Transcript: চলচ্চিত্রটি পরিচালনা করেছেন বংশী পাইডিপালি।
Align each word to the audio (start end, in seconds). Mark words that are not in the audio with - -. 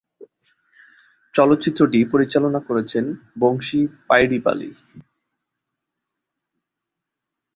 চলচ্চিত্রটি 1.33 1.99
পরিচালনা 2.11 2.59
করেছেন 2.67 3.05
বংশী 3.39 3.81
পাইডিপালি। 4.07 4.69